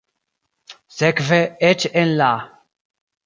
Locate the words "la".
2.23-2.31